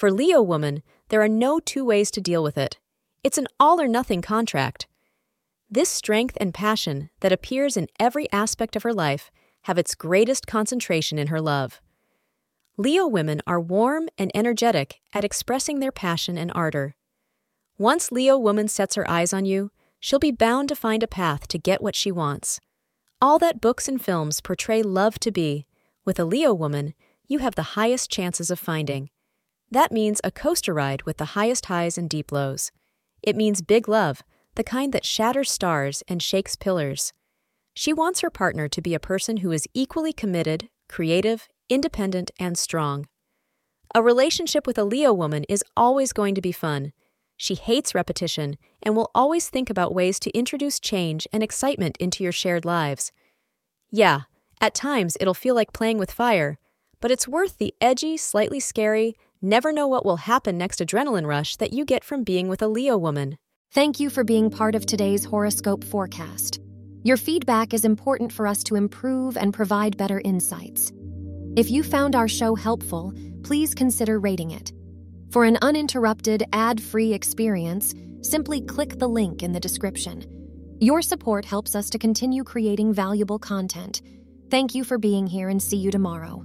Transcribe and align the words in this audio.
For 0.00 0.10
Leo 0.10 0.40
woman, 0.40 0.82
there 1.10 1.20
are 1.20 1.28
no 1.28 1.60
two 1.60 1.84
ways 1.84 2.10
to 2.12 2.22
deal 2.22 2.42
with 2.42 2.56
it. 2.56 2.78
It's 3.22 3.36
an 3.36 3.46
all 3.60 3.78
or 3.78 3.86
nothing 3.86 4.22
contract. 4.22 4.86
This 5.70 5.90
strength 5.90 6.38
and 6.40 6.54
passion 6.54 7.10
that 7.20 7.32
appears 7.32 7.76
in 7.76 7.86
every 7.98 8.26
aspect 8.32 8.76
of 8.76 8.82
her 8.82 8.94
life 8.94 9.30
have 9.64 9.76
its 9.76 9.94
greatest 9.94 10.46
concentration 10.46 11.18
in 11.18 11.26
her 11.26 11.38
love. 11.38 11.82
Leo 12.78 13.06
women 13.06 13.42
are 13.46 13.60
warm 13.60 14.08
and 14.16 14.30
energetic 14.34 15.02
at 15.12 15.22
expressing 15.22 15.80
their 15.80 15.92
passion 15.92 16.38
and 16.38 16.50
ardor. 16.54 16.94
Once 17.76 18.10
Leo 18.10 18.38
woman 18.38 18.68
sets 18.68 18.94
her 18.94 19.06
eyes 19.06 19.34
on 19.34 19.44
you, 19.44 19.70
she'll 19.98 20.18
be 20.18 20.30
bound 20.30 20.70
to 20.70 20.74
find 20.74 21.02
a 21.02 21.06
path 21.06 21.46
to 21.48 21.58
get 21.58 21.82
what 21.82 21.94
she 21.94 22.10
wants. 22.10 22.58
All 23.20 23.38
that 23.40 23.60
books 23.60 23.86
and 23.86 24.02
films 24.02 24.40
portray 24.40 24.82
love 24.82 25.18
to 25.18 25.30
be, 25.30 25.66
with 26.06 26.18
a 26.18 26.24
Leo 26.24 26.54
woman, 26.54 26.94
you 27.28 27.40
have 27.40 27.54
the 27.54 27.76
highest 27.76 28.10
chances 28.10 28.50
of 28.50 28.58
finding. 28.58 29.10
That 29.70 29.92
means 29.92 30.20
a 30.24 30.30
coaster 30.30 30.74
ride 30.74 31.02
with 31.02 31.18
the 31.18 31.36
highest 31.36 31.66
highs 31.66 31.96
and 31.96 32.10
deep 32.10 32.32
lows. 32.32 32.72
It 33.22 33.36
means 33.36 33.62
big 33.62 33.88
love, 33.88 34.22
the 34.56 34.64
kind 34.64 34.92
that 34.92 35.04
shatters 35.04 35.50
stars 35.50 36.02
and 36.08 36.22
shakes 36.22 36.56
pillars. 36.56 37.12
She 37.74 37.92
wants 37.92 38.20
her 38.20 38.30
partner 38.30 38.68
to 38.68 38.82
be 38.82 38.94
a 38.94 39.00
person 39.00 39.38
who 39.38 39.52
is 39.52 39.68
equally 39.72 40.12
committed, 40.12 40.68
creative, 40.88 41.48
independent, 41.68 42.30
and 42.38 42.58
strong. 42.58 43.06
A 43.94 44.02
relationship 44.02 44.66
with 44.66 44.78
a 44.78 44.84
Leo 44.84 45.12
woman 45.12 45.44
is 45.48 45.64
always 45.76 46.12
going 46.12 46.34
to 46.34 46.40
be 46.40 46.52
fun. 46.52 46.92
She 47.36 47.54
hates 47.54 47.94
repetition 47.94 48.58
and 48.82 48.96
will 48.96 49.10
always 49.14 49.48
think 49.48 49.70
about 49.70 49.94
ways 49.94 50.18
to 50.20 50.36
introduce 50.36 50.80
change 50.80 51.26
and 51.32 51.42
excitement 51.42 51.96
into 51.98 52.22
your 52.22 52.32
shared 52.32 52.64
lives. 52.64 53.12
Yeah, 53.90 54.22
at 54.60 54.74
times 54.74 55.16
it'll 55.20 55.32
feel 55.32 55.54
like 55.54 55.72
playing 55.72 55.98
with 55.98 56.10
fire, 56.10 56.58
but 57.00 57.10
it's 57.10 57.26
worth 57.26 57.58
the 57.58 57.74
edgy, 57.80 58.16
slightly 58.16 58.60
scary, 58.60 59.16
never 59.42 59.72
know 59.72 59.88
what 59.88 60.04
will 60.04 60.16
happen 60.16 60.58
next 60.58 60.80
adrenaline 60.80 61.26
rush 61.26 61.56
that 61.56 61.72
you 61.72 61.84
get 61.84 62.04
from 62.04 62.24
being 62.24 62.48
with 62.48 62.62
a 62.62 62.68
Leo 62.68 62.96
woman. 62.98 63.36
Thank 63.72 64.00
you 64.00 64.10
for 64.10 64.24
being 64.24 64.50
part 64.50 64.74
of 64.74 64.84
today's 64.84 65.24
horoscope 65.24 65.84
forecast. 65.84 66.60
Your 67.02 67.16
feedback 67.16 67.72
is 67.72 67.84
important 67.84 68.32
for 68.32 68.46
us 68.46 68.62
to 68.64 68.76
improve 68.76 69.36
and 69.36 69.54
provide 69.54 69.96
better 69.96 70.20
insights. 70.24 70.92
If 71.56 71.70
you 71.70 71.82
found 71.82 72.14
our 72.14 72.28
show 72.28 72.54
helpful, 72.54 73.12
please 73.42 73.74
consider 73.74 74.18
rating 74.18 74.50
it. 74.50 74.72
For 75.30 75.44
an 75.44 75.58
uninterrupted, 75.62 76.44
ad 76.52 76.82
free 76.82 77.12
experience, 77.12 77.94
simply 78.22 78.60
click 78.60 78.98
the 78.98 79.08
link 79.08 79.42
in 79.42 79.52
the 79.52 79.60
description. 79.60 80.24
Your 80.80 81.02
support 81.02 81.44
helps 81.44 81.74
us 81.74 81.88
to 81.90 81.98
continue 81.98 82.44
creating 82.44 82.92
valuable 82.92 83.38
content. 83.38 84.02
Thank 84.50 84.74
you 84.74 84.82
for 84.82 84.98
being 84.98 85.26
here 85.26 85.48
and 85.48 85.62
see 85.62 85.76
you 85.76 85.90
tomorrow. 85.90 86.44